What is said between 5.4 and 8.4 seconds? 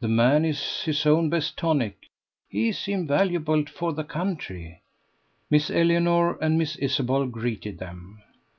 Miss Eleanor and Miss Isabel greeted them.